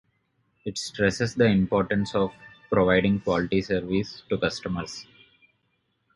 It 0.65 0.79
stresses 0.79 1.35
the 1.35 1.45
importance 1.45 2.15
of 2.15 2.33
providing 2.71 3.19
quality 3.19 3.61
service 3.61 4.23
to 4.29 4.37
customers. 4.39 5.05